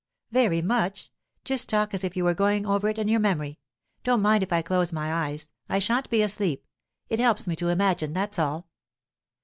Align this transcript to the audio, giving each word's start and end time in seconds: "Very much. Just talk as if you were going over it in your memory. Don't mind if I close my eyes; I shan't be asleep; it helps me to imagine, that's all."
"Very 0.31 0.63
much. 0.63 1.11
Just 1.45 1.69
talk 1.69 1.93
as 1.93 2.03
if 2.03 2.17
you 2.17 2.23
were 2.23 2.33
going 2.33 2.65
over 2.65 2.89
it 2.89 2.97
in 2.97 3.07
your 3.07 3.19
memory. 3.19 3.59
Don't 4.03 4.23
mind 4.23 4.41
if 4.41 4.51
I 4.51 4.63
close 4.63 4.91
my 4.91 5.13
eyes; 5.13 5.51
I 5.69 5.77
shan't 5.77 6.09
be 6.09 6.23
asleep; 6.23 6.65
it 7.09 7.19
helps 7.19 7.45
me 7.45 7.55
to 7.57 7.69
imagine, 7.69 8.13
that's 8.13 8.39
all." 8.39 8.67